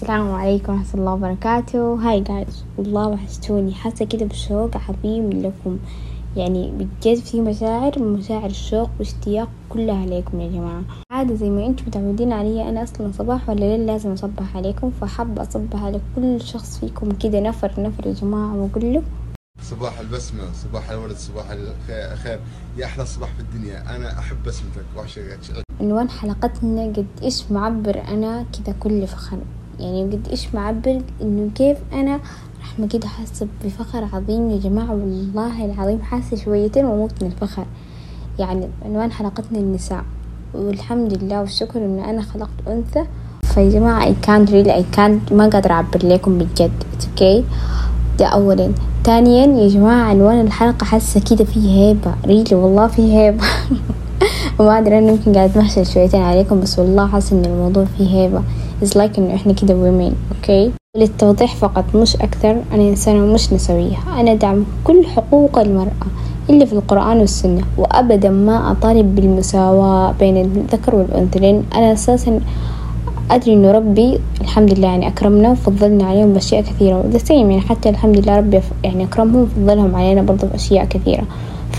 السلام 0.00 0.32
عليكم 0.32 0.72
ورحمة 0.72 0.94
الله 0.94 1.12
وبركاته. 1.12 1.94
هاي 1.94 2.20
جايز 2.20 2.64
والله 2.78 3.08
وحشتوني. 3.08 3.74
حاسة 3.74 4.04
كده 4.04 4.26
بشوق 4.26 4.70
عظيم 4.76 5.30
لكم. 5.30 5.78
يعني 6.36 6.70
بجد 6.70 7.18
في 7.18 7.40
مشاعر 7.40 8.02
مشاعر 8.02 8.46
الشوق 8.46 8.90
واشتياق 8.98 9.48
كلها 9.68 10.02
عليكم 10.02 10.40
يا 10.40 10.48
جماعة. 10.48 10.82
عادة 11.12 11.34
زي 11.34 11.50
ما 11.50 11.66
أنتم 11.66 11.84
متعودين 11.86 12.32
علي 12.32 12.68
أنا 12.68 12.82
أصلا 12.82 13.12
صباح 13.12 13.48
ولا 13.48 13.60
ليل 13.60 13.86
لازم 13.86 14.12
أصبح 14.12 14.56
عليكم 14.56 14.90
فحابة 14.90 15.42
أصبح 15.42 15.84
على 15.84 16.00
كل 16.16 16.40
شخص 16.40 16.78
فيكم 16.78 17.10
كده. 17.10 17.40
نفر 17.40 17.72
نفر 17.78 18.06
يا 18.06 18.12
جماعة 18.12 18.56
وأقول 18.56 18.92
له 18.94 19.02
صباح 19.62 20.00
البسمة 20.00 20.52
صباح 20.52 20.90
الورد 20.90 21.16
صباح 21.16 21.44
الخير. 21.50 22.40
يا 22.76 22.84
أحلى 22.86 23.06
صباح 23.06 23.28
في 23.34 23.40
الدنيا. 23.40 23.96
أنا 23.96 24.18
أحب 24.18 24.36
بسمتك 24.46 24.84
وأعشقك. 24.96 25.38
عنوان 25.80 26.10
حلقتنا 26.10 26.84
قد 26.84 27.06
إيش 27.22 27.50
معبر 27.50 28.02
أنا 28.08 28.42
كذا 28.52 28.74
كل 28.80 29.06
فخر. 29.06 29.38
يعني 29.80 30.02
قد 30.02 30.28
إيش 30.30 30.54
معبر 30.54 31.00
إنه 31.22 31.50
كيف 31.54 31.78
أنا 31.92 32.20
رحمة 32.62 32.86
كده 32.88 33.08
حاسة 33.08 33.46
بفخر 33.64 34.04
عظيم 34.12 34.50
يا 34.50 34.58
جماعة؟ 34.58 34.90
والله 34.90 35.64
العظيم 35.64 36.02
حاسة 36.02 36.36
شويتين 36.36 36.84
وأموت 36.84 37.22
من 37.22 37.28
الفخر. 37.28 37.64
يعني 38.38 38.68
عنوان 38.84 39.12
حلقتنا 39.12 39.58
النساء. 39.58 40.04
والحمد 40.54 41.22
لله 41.22 41.40
والشكر 41.40 41.78
إنه 41.84 42.10
أنا 42.10 42.22
خلقت 42.22 42.68
أنثى. 42.68 43.04
فيا 43.42 43.70
جماعة 43.70 44.12
I 44.12 44.14
can't 44.26 44.50
really 44.50 44.70
I 44.70 44.96
can't 44.96 45.32
ما 45.32 45.48
قادرة 45.52 45.72
أعبر 45.72 45.98
لكم 46.06 46.38
بجد. 46.38 46.72
أوكي 47.10 47.44
ده 48.18 48.26
أولا 48.26 48.72
ثانيا 49.04 49.46
يا 49.46 49.68
جماعة 49.68 50.08
عنوان 50.10 50.40
الحلقة 50.40 50.84
حاسة 50.84 51.20
كده 51.20 51.44
فيه 51.44 51.70
هيبة. 51.70 52.14
ريلي 52.26 52.54
والله 52.56 52.86
فيه 52.86 53.18
هيبة. 53.18 53.44
وما 54.58 54.78
أدري 54.78 54.98
أنا 54.98 55.08
يمكن 55.08 55.32
قاعد 55.34 55.50
أتمحشر 55.50 55.84
شويتين 55.84 56.22
عليكم 56.22 56.60
بس 56.60 56.78
والله 56.78 57.06
حاسة 57.06 57.36
إن 57.36 57.44
الموضوع 57.44 57.84
فيه 57.84 58.08
هيبة. 58.08 58.42
It's 58.82 58.94
like 58.94 59.18
إنه 59.18 59.34
إحنا 59.34 59.52
كده 59.52 59.74
women 59.74 60.12
أوكي 60.36 60.70
للتوضيح 60.96 61.54
فقط 61.56 61.84
مش 61.94 62.16
أكثر 62.16 62.50
أنا 62.72 62.82
إنسانة 62.82 63.18
مش 63.34 63.52
نسوية. 63.52 63.96
أنا 64.20 64.32
أدعم 64.32 64.64
كل 64.84 65.06
حقوق 65.06 65.58
المرأة 65.58 66.06
اللي 66.50 66.66
في 66.66 66.72
القرآن 66.72 67.18
والسنة 67.18 67.62
وأبدا 67.78 68.30
ما 68.30 68.70
أطالب 68.72 69.14
بالمساواة 69.14 70.12
بين 70.20 70.36
الذكر 70.36 70.94
والأنثى 70.94 71.38
لأن 71.38 71.62
أنا 71.74 71.92
أساسا 71.92 72.40
أدري 73.30 73.52
إنه 73.54 73.70
ربي 73.70 74.20
الحمد 74.40 74.72
لله 74.78 74.88
يعني 74.88 75.08
أكرمنا 75.08 75.50
وفضلنا 75.50 76.04
عليهم 76.04 76.32
بأشياء 76.32 76.62
كثيرة 76.62 76.96
وذا 77.06 77.34
يعني 77.34 77.60
حتى 77.60 77.88
الحمد 77.88 78.16
لله 78.18 78.36
ربي 78.36 78.60
يعني 78.84 79.04
أكرمهم 79.04 79.42
وفضلهم 79.42 79.96
علينا 79.96 80.22
برضه 80.22 80.46
بأشياء 80.46 80.84
كثيرة. 80.84 81.24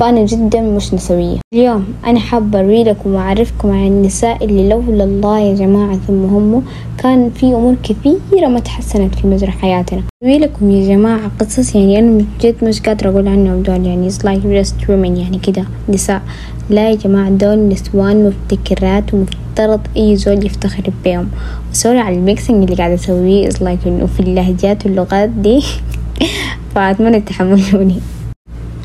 فأنا 0.02 0.26
جدا 0.26 0.62
مش 0.62 0.94
نسوية. 0.94 1.38
اليوم 1.54 1.86
أنا 2.06 2.20
حابة 2.20 2.60
أريلكم 2.60 3.14
وأعرفكم 3.14 3.70
عن 3.72 3.88
النساء 3.88 4.46
اللي 4.46 4.70
لولا 4.70 5.04
الله 5.04 5.40
يا 5.40 5.56
جماعة 5.56 5.98
ثم 6.08 6.26
هم 6.26 6.64
كان 6.98 7.30
في 7.30 7.46
أمور 7.46 7.76
كثيرة 7.84 8.48
ما 8.48 8.60
تحسنت 8.60 9.16
في 9.16 9.28
مجرى 9.28 9.52
حياتنا. 9.52 10.04
أريلكم 10.24 10.70
يا 10.72 10.88
جماعة 10.96 11.32
قصص 11.40 11.76
يعني 11.76 12.00
أنا 12.00 12.26
جد 12.42 12.56
مش 12.64 12.82
قادرة 12.82 13.10
أقول 13.10 13.28
عنهم 13.28 13.62
دول 13.62 13.86
يعني 13.86 14.10
it's 14.10 14.24
like 14.24 14.44
just 14.44 14.86
women 14.88 15.18
يعني 15.20 15.40
كده. 15.44 15.66
نساء. 15.90 16.22
لا 16.70 16.90
يا 16.90 16.96
جماعة 16.96 17.30
دول 17.30 17.70
نسوان 17.70 18.26
مبتكرات 18.26 19.14
ومفترض 19.14 19.80
أي 19.98 20.16
زول 20.16 20.46
يفتخر 20.46 20.84
بيهم 21.04 21.30
وسوري 21.72 22.00
على 22.00 22.16
الميكسينج 22.16 22.64
اللي 22.64 22.76
قاعدة 22.76 22.96
أسويه. 22.96 23.50
Is 23.50 23.54
like 23.56 23.88
إنه 23.88 24.06
في 24.06 24.20
اللهجات 24.20 24.86
واللغات 24.86 25.30
دي. 25.30 25.64
فأتمنى 26.76 27.22
تحملوني. 27.22 28.00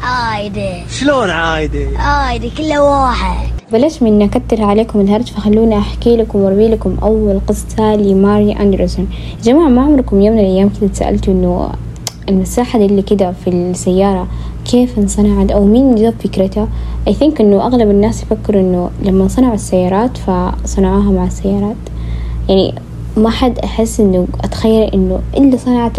عايدة 0.07 0.87
شلون 0.91 1.31
عايدة؟ 1.31 1.99
عايدة 1.99 2.51
كله 2.59 2.83
واحد. 2.83 3.49
بلاش 3.73 4.03
من 4.03 4.23
أكتر 4.23 4.63
عليكم 4.63 5.01
الهرج 5.01 5.27
فخلوني 5.33 5.79
أحكي 5.79 6.17
لكم 6.17 6.39
وأروي 6.39 6.69
لكم 6.69 6.97
أول 7.03 7.41
قصة 7.49 7.97
لماري 7.97 8.53
أندرسون. 8.53 9.09
يا 9.39 9.43
جماعة 9.43 9.69
ما 9.69 9.83
عمركم 9.83 10.21
يوم 10.21 10.35
من 10.37 10.41
الأيام 10.41 10.71
كده 10.81 10.89
تسألتوا 10.89 11.35
إنه 11.35 11.71
المساحة 12.29 12.79
دي 12.79 12.87
اللي 12.87 13.03
كده 13.03 13.33
في 13.45 13.51
السيارة 13.51 14.29
كيف 14.65 14.99
انصنعت 14.99 15.51
أو 15.51 15.65
مين 15.65 15.95
جاب 15.95 16.15
فكرتها؟ 16.25 16.69
I 17.09 17.13
think 17.13 17.41
إنه 17.41 17.67
أغلب 17.67 17.91
الناس 17.91 18.23
يفكروا 18.23 18.61
إنه 18.61 18.91
لما 19.03 19.29
صنعوا 19.29 19.55
السيارات 19.55 20.19
فصنعوها 20.19 21.11
مع 21.11 21.25
السيارات. 21.25 21.77
يعني 22.49 22.75
ما 23.17 23.31
حد 23.31 23.59
أحس 23.59 24.01
إنه 24.01 24.27
أتخيل 24.45 24.83
إنه 24.83 25.21
اللي 25.37 25.59
صنعت 25.59 25.93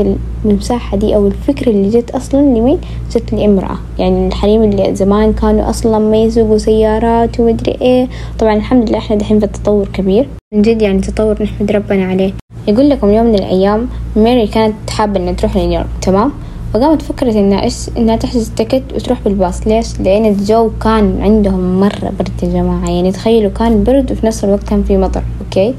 المساحة 0.45 0.97
دي 0.97 1.15
أو 1.15 1.27
الفكرة 1.27 1.69
اللي 1.69 1.89
جت 1.89 2.11
أصلا 2.11 2.41
لمين؟ 2.41 2.77
جت 3.11 3.33
لإمرأة. 3.33 3.77
يعني 3.99 4.27
الحريم 4.27 4.63
اللي 4.63 4.95
زمان 4.95 5.33
كانوا 5.33 5.69
أصلا 5.69 5.99
ما 5.99 6.17
يسوقوا 6.17 6.57
سيارات 6.57 7.39
ومدري 7.39 7.77
إيه. 7.81 8.07
طبعا 8.39 8.53
الحمد 8.53 8.89
لله 8.89 8.97
إحنا 8.97 9.15
دحين 9.15 9.39
في 9.39 9.47
تطور 9.47 9.87
كبير. 9.93 10.27
من 10.53 10.61
جد 10.61 10.81
يعني 10.81 11.01
تطور 11.01 11.43
نحمد 11.43 11.71
ربنا 11.71 12.05
عليه. 12.05 12.33
يقول 12.67 12.89
لكم 12.89 13.11
يوم 13.11 13.25
من 13.25 13.35
الأيام 13.35 13.87
ماري 14.15 14.47
كانت 14.47 14.89
حابة 14.89 15.19
إنها 15.19 15.33
تروح 15.33 15.57
لنيويورك 15.57 15.87
تمام؟ 16.01 16.31
فقامت 16.73 17.01
فكرت 17.01 17.35
إنها 17.35 17.63
إيش؟ 17.63 17.75
إنها 17.97 18.15
تحجز 18.15 18.51
ticket 18.57 18.83
وتروح 18.95 19.21
بالباص. 19.25 19.67
ليش؟ 19.67 19.99
لأن 19.99 20.25
الجو 20.25 20.69
كان 20.83 21.21
عندهم 21.21 21.79
مرة 21.79 22.11
برد 22.19 22.43
يا 22.43 22.47
جماعة. 22.47 22.89
يعني 22.89 23.11
تخيلوا 23.11 23.51
كان 23.51 23.83
برد 23.83 24.11
وفي 24.11 24.25
نفس 24.25 24.43
الوقت 24.43 24.63
كان 24.63 24.83
في 24.83 24.97
مطر 24.97 25.23
okay؟ 25.45 25.75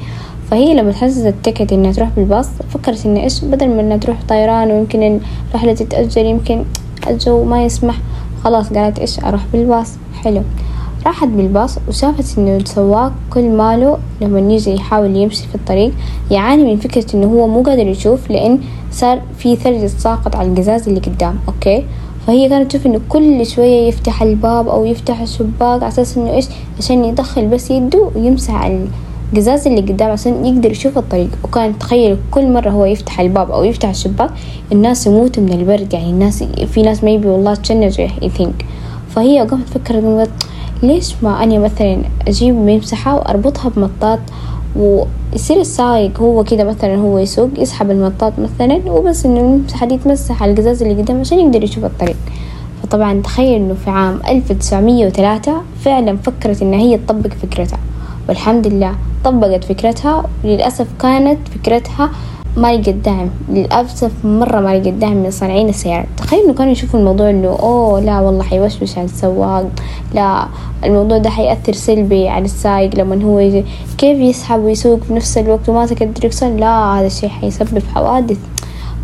فهي 0.51 0.75
لما 0.75 0.93
تحجز 0.93 1.27
ال 1.27 1.33
ticket 1.33 1.73
إنها 1.73 1.93
تروح 1.93 2.09
بالباص 2.17 2.49
فكرت 2.71 3.07
إنها 3.07 3.23
إيش 3.23 3.45
بدل 3.45 3.69
ما 3.69 3.81
إنها 3.81 3.97
تروح 3.97 4.17
طيران 4.29 4.71
ويمكن 4.71 5.21
الرحلة 5.51 5.75
تتأجل 5.75 6.27
يمكن 6.27 6.65
الجو 7.09 7.45
ما 7.45 7.65
يسمح 7.65 7.99
خلاص 8.45 8.73
قالت 8.73 8.99
إيش 8.99 9.25
أروح 9.25 9.45
بالباص. 9.53 9.93
حلو. 10.25 10.43
راحت 11.07 11.29
بالباص 11.29 11.79
وشافت 11.89 12.39
إنه 12.39 12.57
السواق 12.57 13.13
كل 13.31 13.49
ماله 13.51 13.99
لما 14.21 14.41
يجي 14.41 14.75
يحاول 14.75 15.17
يمشي 15.17 15.49
في 15.49 15.55
الطريق 15.55 15.93
يعاني 16.31 16.65
من 16.65 16.77
فكرة 16.77 17.07
إنه 17.15 17.27
هو 17.27 17.47
مو 17.47 17.63
قادر 17.63 17.87
يشوف 17.87 18.31
لأن 18.31 18.59
صار 18.91 19.23
في 19.39 19.57
ثلج 19.57 19.87
ساقط 19.87 20.37
على 20.37 20.49
القزاز 20.49 20.89
اللي 20.89 21.01
قدام. 21.01 21.39
okay؟ 21.49 21.85
فهي 22.27 22.49
كانت 22.49 22.71
تشوف 22.71 22.87
إنه 22.87 23.01
كل 23.09 23.47
شوية 23.47 23.89
يفتح 23.89 24.23
الباب 24.23 24.69
أو 24.69 24.85
يفتح 24.85 25.21
الشباك 25.21 25.83
على 25.83 25.89
أساس 25.89 26.17
إنه 26.19 26.33
إيش 26.33 26.47
عشان 26.79 27.05
يدخل 27.05 27.47
بس 27.47 27.71
يده 27.71 28.11
ويمسح 28.15 28.55
القزاز 29.33 29.67
اللي 29.67 29.81
قدام 29.81 30.11
عشان 30.11 30.47
يقدر 30.47 30.71
يشوف 30.71 30.99
الطريق. 30.99 31.31
وكان 31.45 31.79
تخيل 31.79 32.17
كل 32.31 32.53
مرة 32.53 32.71
هو 32.71 32.85
يفتح 32.85 33.21
الباب 33.21 33.51
أو 33.51 33.65
يفتح 33.65 33.89
الشباك 33.89 34.31
الناس 34.73 35.07
يموتوا 35.07 35.43
من 35.43 35.53
البرد 35.53 35.93
يعني 35.93 36.11
الناس 36.11 36.43
في 36.43 36.83
ناس 36.83 37.05
ما 37.05 37.11
يبي 37.11 37.29
والله 37.29 37.55
I 37.55 38.39
think 38.39 38.65
فهي 39.11 39.41
قامت 39.41 39.69
تفكر 39.69 40.27
ليش 40.83 41.15
ما 41.23 41.43
أنا 41.43 41.59
مثلا 41.59 41.99
أجيب 42.29 42.55
ممسحة 42.55 43.17
وأربطها 43.17 43.69
بمطاط 43.69 44.19
ويصير 44.77 45.61
السايق 45.61 46.21
هو 46.21 46.45
كده 46.45 46.65
مثلا 46.65 46.97
هو 46.97 47.19
يسوق 47.19 47.51
يسحب 47.59 47.91
المطاط 47.91 48.33
مثلا 48.39 48.93
وبس 48.93 49.27
إنه 49.27 49.41
الممسحة 49.41 49.87
دي 49.87 49.99
تمسح 49.99 50.43
على 50.43 50.53
القزاز 50.53 50.83
اللي 50.83 51.03
قدام 51.03 51.21
عشان 51.21 51.41
يقدر 51.41 51.65
يشوف 51.65 51.85
الطريق. 51.85 52.17
فطبعا 52.83 53.23
تخيل 53.23 53.55
إنه 53.55 53.75
في 53.75 53.91
عام 53.91 54.21
ألف 54.29 54.53
تسعمية 54.53 55.07
وثلاثة 55.07 55.63
فعلا 55.81 56.17
فكرت 56.17 56.63
إن 56.63 56.75
هي 56.75 56.99
تطبق 56.99 57.31
فكرتها. 57.43 57.79
والحمد 58.29 58.67
لله 58.67 58.95
طبقت 59.25 59.65
فكرتها. 59.65 60.25
وللأسف 60.45 60.87
كانت 61.01 61.39
فكرتها 61.49 62.11
ما 62.57 62.73
لقت 62.73 62.89
دعم. 62.89 63.31
للأسف 63.49 64.13
مرة 64.25 64.61
ما 64.61 64.79
لقت 64.79 64.89
دعم 64.95 65.17
من 65.17 65.31
صانعين 65.31 65.69
السيارات. 65.69 66.07
تخيل 66.17 66.45
إنه 66.45 66.55
كانوا 66.55 66.73
يشوفوا 66.73 67.01
الموضوع 67.01 67.31
إنه 67.31 67.49
أوه 67.49 68.01
لا 68.01 68.21
والله 68.21 68.43
حيوشوش 68.45 68.99
على 68.99 69.05
السواق. 69.05 69.71
لا 70.15 70.47
الموضوع 70.85 71.19
ده 71.19 71.31
حيأثر 71.31 71.73
سلبي 71.73 72.29
على 72.29 72.45
السايق 72.45 72.95
لما 72.95 73.25
هو 73.25 73.39
يجي. 73.39 73.65
كيف 73.99 74.19
يسحب 74.19 74.61
ويسوق 74.61 75.01
في 75.01 75.15
نفس 75.15 75.39
الوقت 75.39 75.69
وماسك 75.69 76.03
الدركسون 76.03 76.57
لا 76.57 76.99
هذا 76.99 77.07
الشي 77.07 77.29
حيسبب 77.29 77.83
حوادث. 77.95 78.39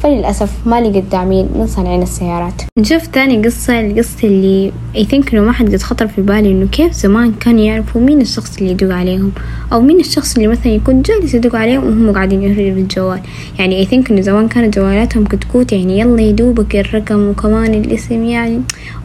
فللأسف 0.05 0.67
ما 0.67 0.81
لقيت 0.81 1.05
داعمين 1.13 1.49
من 1.55 1.67
صانعين 1.67 2.03
السيارات. 2.03 2.63
نشوف 2.79 3.07
تاني 3.07 3.45
قصة 3.45 3.81
القصة 3.81 4.29
اللي 4.29 4.73
I 4.95 5.05
think 5.05 5.33
إنه 5.33 5.43
ما 5.43 5.53
حد 5.53 5.77
خطر 5.77 6.09
في 6.09 6.23
بالي 6.23 6.51
إنه 6.53 6.67
كيف 6.67 6.93
زمان 6.93 7.33
كانوا 7.33 7.61
يعرفوا 7.61 8.01
مين 8.01 8.21
الشخص 8.21 8.59
اللي 8.59 8.71
يدق 8.71 8.95
عليهم 8.95 9.33
أو 9.73 9.81
مين 9.81 10.01
الشخص 10.01 10.37
اللي 10.37 10.49
مثلا 10.49 10.73
يكون 10.73 11.03
جالس 11.03 11.35
يدق 11.35 11.57
عليهم 11.57 11.85
وهم 11.85 12.15
قاعدين 12.15 12.43
يهرجوا 12.43 12.75
بالجوال 12.75 13.21
يعني 13.59 13.87
I 13.87 13.89
think 13.89 14.11
إنه 14.11 14.21
زمان 14.21 14.49
كانت 14.49 14.79
جوالاتهم 14.79 15.25
كتكوت 15.25 15.73
يعني 15.73 15.99
يلا 16.01 16.23
يدوبك 16.23 16.77
الرقم 16.77 17.29
وكمان 17.29 17.75
الاسم 17.75 18.25
يعني 18.25 18.61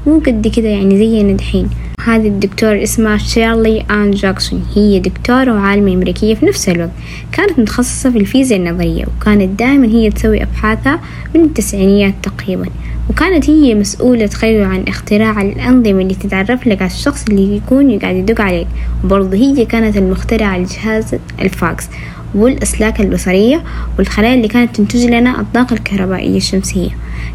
مو 0.07 0.19
قد 0.19 0.47
كده 0.47 0.67
يعني 0.69 0.97
زينا 0.97 1.33
دحين. 1.33 1.69
هذه 2.05 2.27
الدكتور 2.27 2.83
اسمها 2.83 3.17
شيرلي 3.17 3.85
آن 3.91 4.11
جاكسون. 4.11 4.65
هي 4.75 4.99
دكتورة 4.99 5.53
وعالمة 5.53 5.93
أمريكية 5.93 6.35
في 6.35 6.45
نفس 6.45 6.69
الوقت. 6.69 6.91
كانت 7.31 7.59
متخصصة 7.59 8.11
في 8.11 8.17
الفيزياء 8.17 8.59
النظرية 8.59 9.05
وكانت 9.05 9.59
دائما 9.59 9.87
هي 9.87 10.09
تسوي 10.09 10.43
أبحاثها 10.43 10.99
من 11.35 11.41
التسعينيات 11.41 12.13
تقريبا. 12.23 12.65
وكانت 13.09 13.49
هي 13.49 13.75
مسؤولة 13.75 14.27
تخيلوا 14.27 14.65
عن 14.65 14.83
اختراع 14.87 15.41
الأنظمة 15.41 16.01
اللي 16.01 16.15
تتعرف 16.15 16.67
لك 16.67 16.81
على 16.81 16.91
الشخص 16.91 17.25
اللي 17.29 17.55
يكون 17.55 17.99
قاعد 17.99 18.15
يدق 18.15 18.41
عليك. 18.41 18.67
وبرضه 19.03 19.37
هي 19.37 19.65
كانت 19.65 19.97
المخترعة 19.97 20.57
لجهاز 20.57 21.15
الفاكس. 21.41 21.87
والأسلاك 22.35 23.01
البصرية 23.01 23.63
والخلايا 23.97 24.35
اللي 24.35 24.47
كانت 24.47 24.75
تنتج 24.75 25.05
لنا 25.05 25.41
الطاقة 25.41 25.73
الكهربائية 25.73 26.37
الشمسية. 26.37 26.89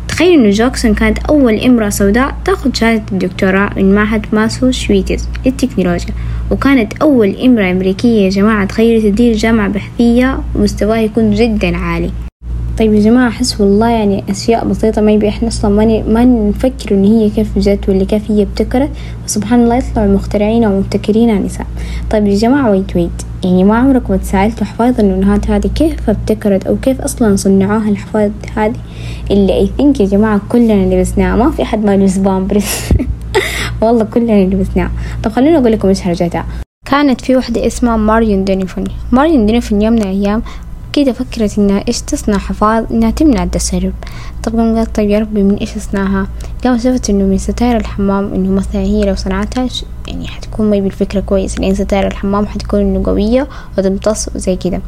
تخيل 0.08 0.40
إنه 0.40 0.50
جاكسون 0.50 0.94
كانت 0.94 1.18
أول 1.18 1.60
إمرأة 1.60 1.88
سوداء 1.88 2.36
تأخذ 2.44 2.74
شهادة 2.74 3.02
الدكتوراه 3.12 3.70
من 3.76 3.94
معهد 3.94 4.26
ماساتشوستس 4.32 5.28
للتكنولوجيا 5.46 6.14
وكانت 6.50 6.92
أول 7.02 7.36
إمرأة 7.36 7.70
أمريكية 7.70 8.24
يا 8.24 8.30
جماعة. 8.30 8.64
تخيلوا 8.64 9.10
تدير 9.10 9.36
جامعة 9.36 9.68
بحثية 9.68 10.40
ومستواها 10.54 11.00
يكون 11.00 11.34
جدا 11.34 11.76
عالي. 11.76 12.10
طيب 12.78 12.94
يا 12.94 13.00
جماعة 13.00 13.28
أحس 13.28 13.60
والله 13.60 13.88
يعني 13.88 14.24
أشياء 14.30 14.68
بسيطة 14.68 15.02
ما 15.02 15.12
يبي 15.12 15.28
إحنا 15.28 15.48
أصلا 15.48 15.70
ما, 15.70 16.02
ما 16.02 16.24
نفكر 16.24 16.94
إن 16.94 17.04
هي 17.04 17.30
كيف 17.30 17.58
جت 17.58 17.88
ولا 17.88 18.04
كيف 18.04 18.30
هي 18.30 18.42
ابتكرت. 18.42 18.90
وسبحان 19.24 19.62
الله 19.62 19.76
يطلعوا 19.76 20.14
مخترعين 20.14 20.66
ومبتكرين 20.66 21.44
نساء. 21.44 21.66
طيب 22.10 22.26
يا 22.26 22.36
جماعة 22.36 22.70
wait 22.70 22.96
wait 22.96 23.22
يعني 23.44 23.64
ما 23.64 23.76
عمركم 23.76 24.16
تسألتوا 24.16 24.66
حفاظ 24.66 25.00
النونوهات 25.00 25.50
هذه 25.50 25.66
كيف 25.66 26.10
ابتكرت 26.10 26.66
أو 26.66 26.76
كيف 26.82 27.00
أصلا 27.00 27.36
صنعوها 27.36 27.88
الحفاظ 27.88 28.30
هذه؟ 28.56 28.76
اللي 29.30 29.54
I 29.54 29.70
think 29.76 30.00
يا 30.00 30.06
جماعة 30.06 30.40
كلنا 30.48 30.94
لبسناها. 30.94 31.36
ما 31.36 31.50
في 31.50 31.62
أحد 31.62 31.84
ما 31.84 31.96
لبس 31.96 32.16
بامبرز. 32.16 32.64
والله 33.82 34.04
كلنا 34.04 34.44
لبسناها. 34.44 34.90
طب 35.22 35.32
خلوني 35.32 35.58
أقول 35.58 35.72
لكم 35.72 35.88
إيش 35.88 36.06
هرجتها 36.06 36.46
كانت 36.86 37.20
في 37.20 37.36
وحدة 37.36 37.66
اسمها 37.66 37.96
ماريون 37.96 38.44
دونوفان. 38.44 38.84
ماريون 39.12 39.46
دونوفان 39.46 39.82
يوم 39.82 39.92
من 39.92 40.02
الأيام 40.02 40.42
كده 40.94 41.12
فكرت 41.12 41.58
إنها 41.58 41.84
إيش 41.88 42.00
تصنع 42.00 42.38
حفاظ 42.38 42.84
إنها 42.90 43.10
تمنع 43.10 43.42
التسرب. 43.42 43.92
طبعا 44.42 44.76
قالت 44.76 44.96
طيب 44.96 45.10
يا 45.10 45.18
ربي 45.18 45.42
من 45.42 45.54
إيش 45.54 45.76
أصنعها 45.76 46.26
قامت 46.64 46.78
شافت 46.78 47.10
إنه 47.10 47.24
من 47.24 47.38
ستاير 47.38 47.76
الحمام 47.76 48.34
إنه 48.34 48.50
مثلا 48.50 48.80
هي 48.80 49.04
لو 49.04 49.14
صنعتها 49.14 49.68
يعني 50.08 50.28
حتكون 50.28 50.70
ما 50.70 50.78
بالفكرة 50.78 51.20
كويس. 51.20 51.58
لأن 51.58 51.74
ستاير 51.74 52.06
الحمام 52.06 52.46
حتكون 52.46 52.80
إنه 52.80 53.02
قوية 53.04 53.48
وتمتص 53.78 54.28
وزي 54.34 54.56
كده. 54.56 54.80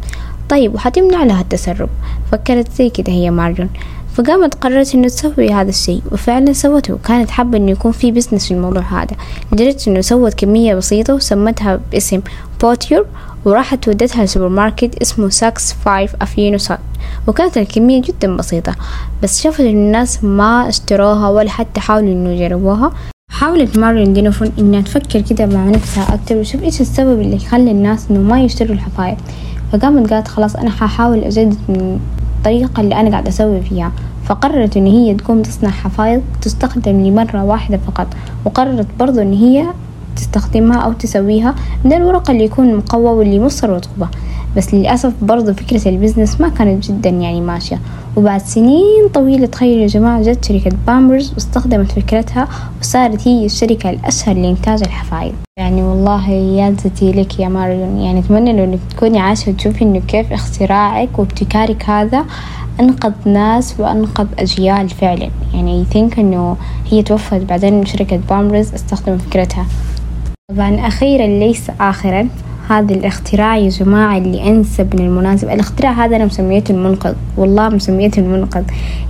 طيب 0.48 0.74
وحتمنع 0.74 1.24
لها 1.24 1.40
التسرب. 1.40 1.88
فكرت 2.32 2.72
زي 2.72 2.90
كده 2.90 3.12
هي 3.12 3.30
ماريون 3.30 3.68
فقامت 4.14 4.54
قررت 4.54 4.94
إنه 4.94 5.08
تسوي 5.08 5.52
هذا 5.52 5.68
الشيء 5.68 6.02
وفعلا 6.12 6.52
سوته. 6.52 6.98
كانت 7.04 7.30
حابة 7.30 7.58
إنه 7.58 7.70
يكون 7.70 7.92
في 7.92 8.10
business 8.10 8.46
في 8.46 8.54
الموضوع 8.54 8.82
هذا. 8.82 9.16
لدرجة 9.52 9.90
إنه 9.90 10.00
سوت 10.00 10.34
كمية 10.34 10.74
بسيطة 10.74 11.14
وسمتها 11.14 11.80
باسم 11.92 12.20
بوتر 12.60 13.06
وراحت 13.46 13.88
ودتها 13.88 14.24
لسوبر 14.24 14.48
ماركت 14.48 14.94
اسمه 15.02 15.28
ساكس 15.28 15.72
فيفث 15.72 16.16
أفينيو 16.22 16.58
سات 16.58 16.78
وكانت 17.26 17.58
الكمية 17.58 18.02
جدا 18.02 18.36
بسيطة 18.36 18.74
بس 19.22 19.42
شافت 19.42 19.60
إن 19.60 19.66
الناس 19.66 20.24
ما 20.24 20.68
اشتروها 20.68 21.28
ولا 21.28 21.50
حتى 21.50 21.80
حاولوا 21.80 22.12
إنه 22.12 22.30
يجربوها. 22.30 22.92
حاولت 23.30 23.78
ماريون 23.78 24.12
دونوفان 24.12 24.52
إنها 24.58 24.80
تفكر 24.80 25.20
كده 25.20 25.46
مع 25.46 25.64
نفسها 25.64 26.14
أكتر 26.14 26.36
وتشوف 26.36 26.62
إيش 26.62 26.80
السبب 26.80 27.20
اللي 27.20 27.36
يخلي 27.36 27.70
الناس 27.70 28.06
إنه 28.10 28.20
ما 28.20 28.40
يشتروا 28.40 28.74
الحفايض. 28.74 29.16
فقامت 29.72 30.12
قالت 30.12 30.28
خلاص 30.28 30.56
أنا 30.56 30.70
ححاول 30.70 31.24
أجدد 31.24 31.58
من 31.68 32.00
الطريقة 32.38 32.80
اللي 32.80 32.94
أنا 32.94 33.10
قاعدة 33.10 33.28
أسوي 33.28 33.60
فيها. 33.60 33.92
فقررت 34.24 34.76
إن 34.76 34.86
هي 34.86 35.14
تقوم 35.14 35.42
تصنع 35.42 35.70
حفايض 35.70 36.22
تستخدم 36.42 37.06
لمرة 37.06 37.44
واحدة 37.44 37.76
فقط 37.86 38.06
وقررت 38.44 38.86
برضو 38.98 39.20
إن 39.22 39.32
هي 39.32 39.66
تستخدمها 40.16 40.78
أو 40.78 40.92
تسويها 40.92 41.54
من 41.84 41.92
الورق 41.92 42.30
اللي 42.30 42.44
يكون 42.44 42.76
مقوى 42.76 43.10
واللي 43.10 43.40
يمتص 43.40 43.70
رطوبة. 43.70 44.08
بس 44.56 44.74
للأسف 44.74 45.12
برضو 45.22 45.52
فكرة 45.52 45.88
ال 45.88 45.94
business 45.94 46.40
ما 46.40 46.48
كانت 46.48 46.84
جدا 46.88 47.10
يعني 47.10 47.40
ماشية. 47.40 47.80
وبعد 48.16 48.40
سنين 48.40 49.08
طويلة 49.14 49.46
تخيلوا 49.46 49.82
يا 49.82 49.86
جماعة 49.86 50.22
جت 50.22 50.44
شركة 50.44 50.70
بامبرز 50.86 51.32
واستخدمت 51.34 51.92
فكرتها 51.92 52.48
وصارت 52.80 53.28
هي 53.28 53.46
الشركة 53.46 53.90
الأشهر 53.90 54.34
لإنتاج 54.36 54.82
الحفايض 54.82 55.32
يعني 55.58 55.82
والله 55.82 56.30
يا 56.30 56.76
زتي 56.84 57.12
لك 57.12 57.40
يا 57.40 57.48
ماريون 57.48 57.98
يعني 57.98 58.20
أتمنى 58.20 58.52
لو 58.52 58.64
إنك 58.64 58.78
تكوني 58.90 59.18
عايشة 59.18 59.52
وتشوفي 59.52 59.84
إنه 59.84 60.00
كيف 60.00 60.32
اختراعك 60.32 61.18
وابتكارك 61.18 61.84
هذا 61.90 62.24
أنقذ 62.80 63.12
ناس 63.26 63.74
وأنقذ 63.80 64.26
أجيال 64.38 64.88
فعلا. 64.88 65.30
يعني 65.54 65.84
ثينك 65.92 66.18
إنه 66.18 66.56
هي 66.90 67.02
توفت 67.02 67.40
بعدين 67.40 67.86
شركة 67.86 68.20
بامبرز 68.28 68.74
استخدمت 68.74 69.20
فكرتها. 69.22 69.66
طبعا 70.54 70.86
أخيرا 70.86 71.26
ليس 71.26 71.70
آخرا. 71.80 72.28
هذا 72.68 72.94
الاختراع 72.94 73.56
يا 73.56 73.68
جماعة 73.68 74.18
اللي 74.18 74.48
أنسب 74.48 74.94
من 74.94 75.06
المناسب 75.06 75.50
الاختراع 75.50 75.92
هذا 75.92 76.16
أنا 76.16 76.24
مسميته 76.24 76.72
المنقذ. 76.72 77.14
والله 77.36 77.68
مسميته 77.68 78.20
المنقذ. 78.20 78.62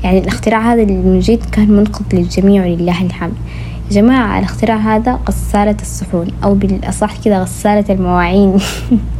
يعني 0.04 0.18
الاختراع 0.18 0.72
هذا 0.72 0.82
اللي 0.82 0.94
من 0.94 1.20
جد 1.20 1.44
كان 1.52 1.70
منقذ 1.70 2.04
للجميع 2.12 2.62
ولله 2.64 3.02
الحمد. 3.02 3.32
يا 3.90 3.94
جماعة 3.94 4.38
الاختراع 4.38 4.76
هذا 4.76 5.20
غسالة 5.28 5.76
الصحون 5.82 6.26
أو 6.44 6.54
بالأصح 6.54 7.16
كذا 7.24 7.42
غسالة 7.42 7.94
المواعين. 7.94 8.58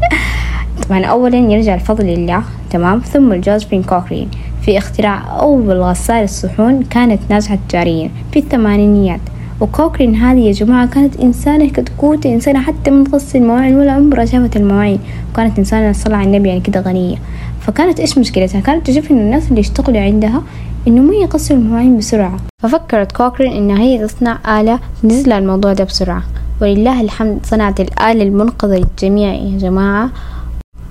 طبعا 0.88 1.04
أولا 1.04 1.38
يرجع 1.38 1.74
الفضل 1.74 2.04
لله 2.04 2.42
تمام؟ 2.70 3.00
ثم 3.00 3.32
الجوزفين 3.32 3.82
كوكرين. 3.82 4.28
في 4.62 4.78
اختراع 4.78 5.40
أول 5.40 5.82
غسالة 5.82 6.24
الصحون 6.24 6.82
كانت 6.82 7.20
ناجحة 7.30 7.58
تجاريا 7.68 8.10
في 8.32 8.38
الثمانينيات. 8.38 9.20
وكوكرين 9.61 10.14
هذه 10.14 10.38
يا 10.38 10.53
جماعة 10.53 10.87
كانت 10.87 11.17
إنسانة 11.17 11.69
كتكوتة 11.69 12.35
إنسانة 12.35 12.61
حتى 12.61 12.91
ما 12.91 13.05
تغسل 13.05 13.38
المواعين 13.38 13.76
ولا 13.76 13.93
عمرها 13.93 14.25
شافت 14.25 14.56
المواعين. 14.56 14.99
وكانت 15.32 15.58
إنسانة 15.58 15.93
صلى 15.93 16.17
على 16.17 16.26
النبي 16.26 16.49
يعني 16.49 16.61
كده 16.61 16.81
غنية. 16.81 17.17
فكانت 17.61 18.00
إيش 18.00 18.19
مشكلتها؟ 18.19 18.61
كانت 18.61 18.91
تشوف 18.91 19.11
إنه 19.11 19.20
الناس 19.20 19.49
اللي 19.49 19.61
يشتغلوا 19.61 20.00
عندها 20.00 20.43
إنه 20.88 21.03
ما 21.03 21.14
يغسلوا 21.14 21.61
المواعين 21.61 21.99
بسرعة. 21.99 22.37
ففكرت 22.62 23.12
كوكرين 23.12 23.53
إنها 23.53 23.79
هي 23.82 24.06
تصنع 24.06 24.61
آلة 24.61 24.79
تنزل 25.03 25.32
الموضوع 25.32 25.73
ده 25.73 25.85
بسرعة. 25.85 26.23
ولله 26.62 27.00
الحمد 27.00 27.38
صنعت 27.44 27.81
الآلة 27.81 28.23
المنقذة 28.23 28.76
للجميع 28.76 29.35
يا 29.35 29.59
جماعة. 29.59 30.11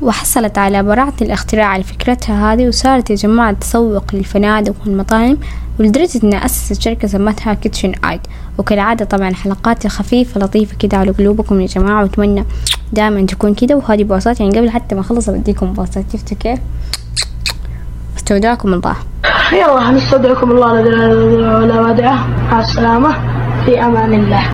وحصلت 0.05 0.57
على 0.57 0.83
براءة 0.83 1.13
الاختراع 1.21 1.65
على 1.65 1.83
فكرتها 1.83 2.53
هذه 2.53 2.67
وصارت 2.67 3.09
يا 3.09 3.15
جماعة 3.15 3.51
تسوق 3.51 4.03
للفنادق 4.13 4.73
والمطاعم 4.85 5.37
ولدرجة 5.79 6.19
إنها 6.23 6.45
أسست 6.45 6.81
شركة 6.81 7.07
سمتها 7.07 7.53
كيتشن 7.53 7.93
إيد 8.09 8.21
وكالعادة 8.57 9.05
طبعا 9.05 9.33
حلقاتي 9.33 9.89
خفيفة 9.89 10.39
لطيفة 10.39 10.77
كده 10.77 10.97
على 10.97 11.11
قلوبكم 11.11 11.61
يا 11.61 11.67
جماعة 11.67 12.01
وأتمنى 12.01 12.45
دائما 12.93 13.25
تكون 13.25 13.53
كده 13.53 13.75
وهذه 13.75 14.03
بوسات 14.03 14.39
يعني 14.39 14.59
قبل 14.59 14.69
حتى 14.69 14.95
ما 14.95 15.01
أخلص 15.01 15.29
بديكم 15.29 15.73
بوسات 15.73 16.05
شفتوا 16.13 16.37
كيف 16.37 16.59
استودعكم 18.17 18.73
الله 18.73 18.95
يلا 19.53 19.91
نستودعكم 19.91 20.51
الله 20.51 20.81
لا 21.65 21.81
ودعه 21.81 22.27
مع 22.51 22.59
السلامة 22.59 23.15
في 23.65 23.81
أمان 23.85 24.13
الله 24.13 24.51